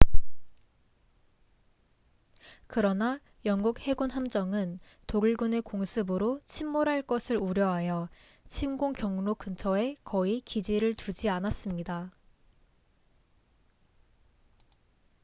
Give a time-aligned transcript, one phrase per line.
[2.65, 8.09] 그러나 영국 해군 함정은 독일군의 공습으로 침몰할 것을 우려하여
[8.49, 12.09] 침공 경로 근처에 거의 기지를 두지 않았습니다